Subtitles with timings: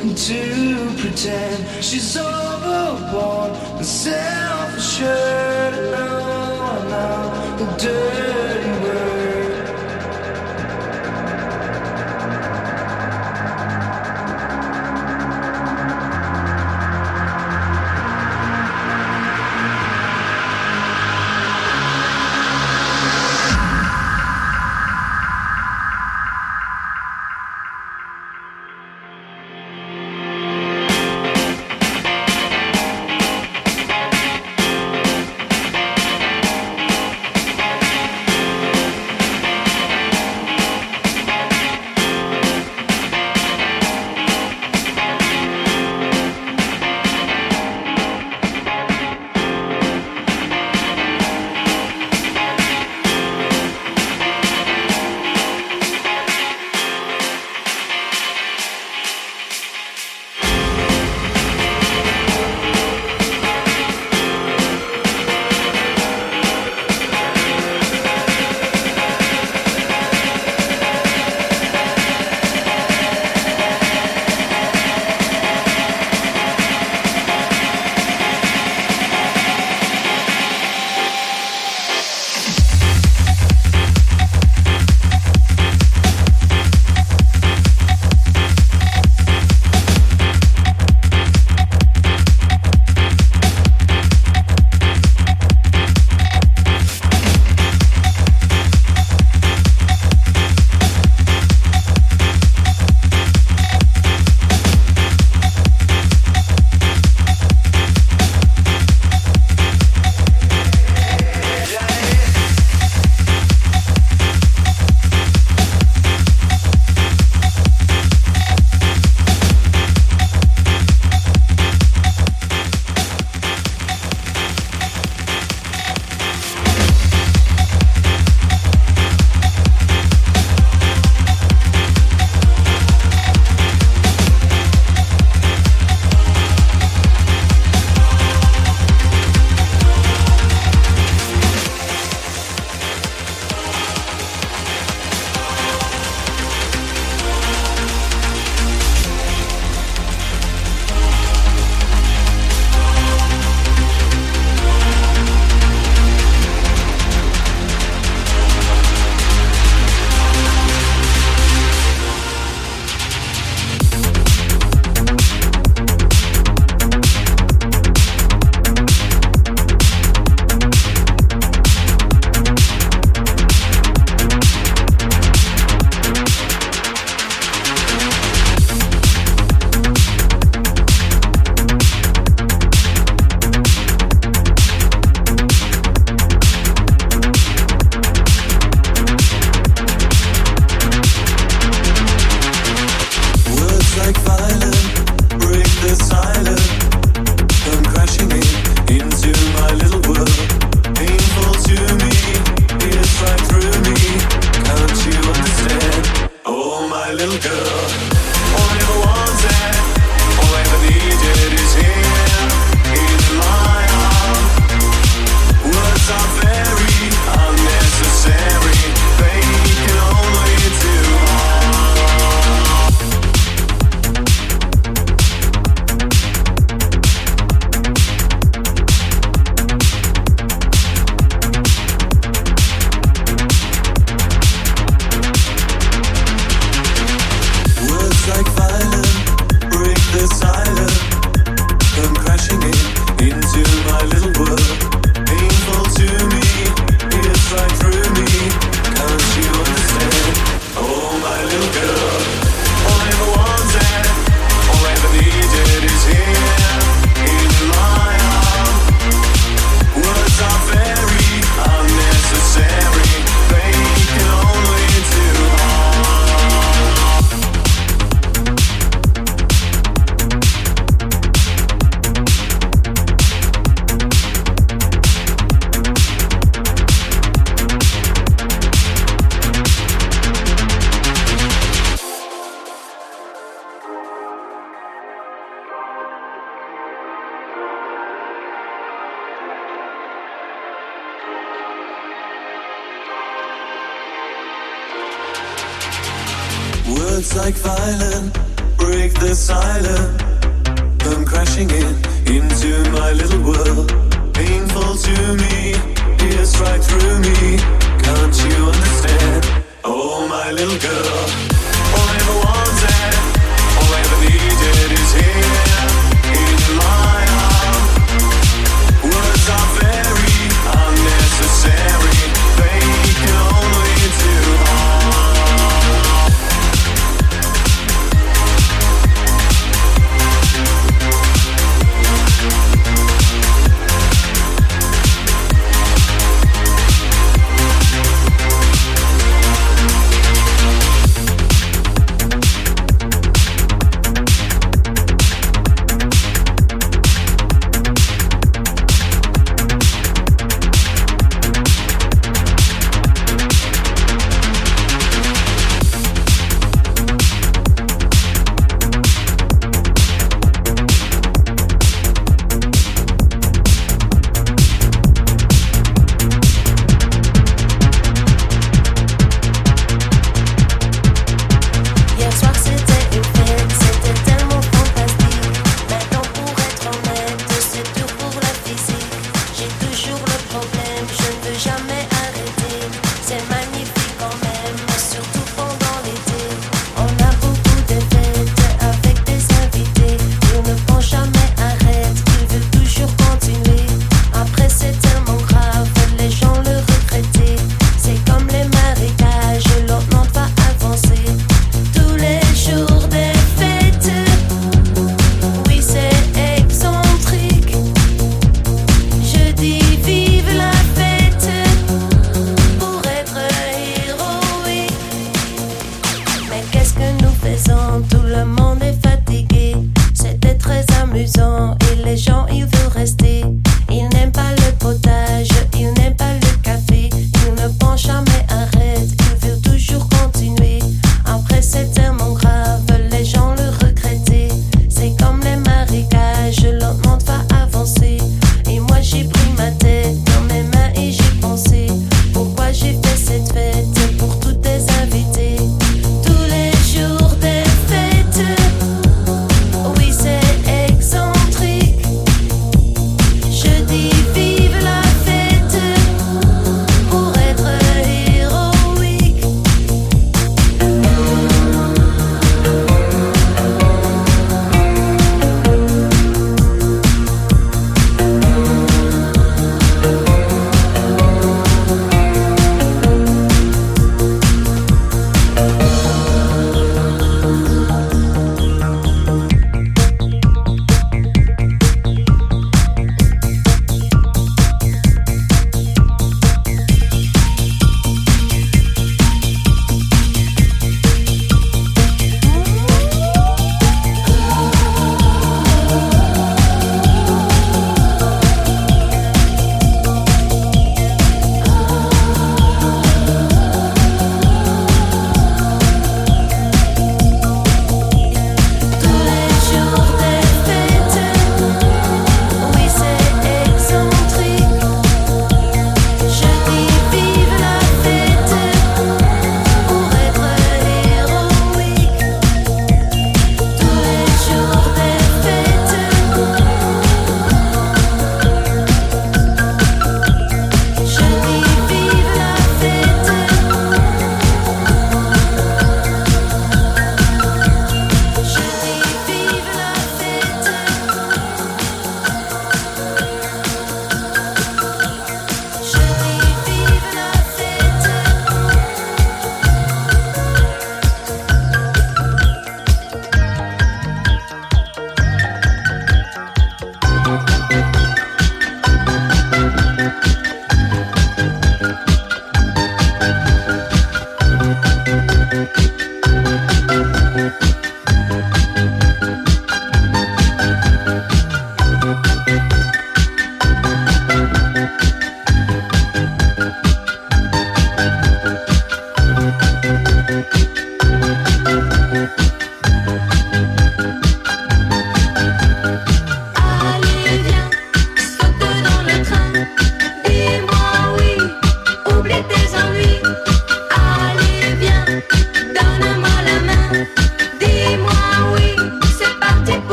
[0.00, 5.74] and to pretend she's overboard and self-assured.
[5.94, 8.69] Oh, no, the dirty.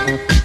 [0.00, 0.39] Shining bright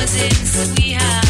[0.00, 1.29] opposites we have.